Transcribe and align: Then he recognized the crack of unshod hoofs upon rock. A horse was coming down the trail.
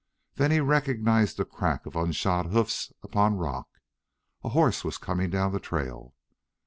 Then 0.33 0.49
he 0.49 0.59
recognized 0.61 1.37
the 1.37 1.45
crack 1.45 1.85
of 1.85 1.93
unshod 1.95 2.47
hoofs 2.47 2.91
upon 3.03 3.35
rock. 3.35 3.67
A 4.43 4.49
horse 4.49 4.83
was 4.83 4.97
coming 4.97 5.29
down 5.29 5.51
the 5.51 5.59
trail. 5.59 6.15